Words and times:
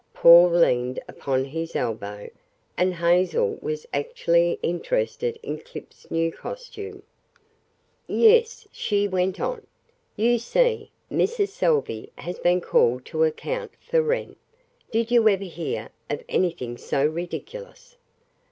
Paul 0.15 0.49
leaned 0.49 0.99
upon 1.07 1.45
his 1.45 1.75
elbow, 1.75 2.27
and 2.75 2.95
Hazel 2.95 3.59
was 3.61 3.85
actually 3.93 4.57
interested 4.63 5.37
in 5.43 5.59
Clip's 5.59 6.09
new 6.09 6.31
costume. 6.31 7.03
"Yes," 8.07 8.67
she 8.71 9.07
went 9.07 9.39
on. 9.39 9.67
"You 10.15 10.39
see, 10.39 10.89
Mrs. 11.11 11.49
Salvey 11.49 12.11
has 12.17 12.39
been 12.39 12.61
called 12.61 13.05
to 13.05 13.23
account 13.23 13.73
for 13.79 14.01
Wren 14.01 14.35
did 14.89 15.11
you 15.11 15.29
ever 15.29 15.43
hear 15.45 15.89
of 16.09 16.23
anything 16.27 16.77
so 16.79 17.05
ridiculous? 17.05 17.95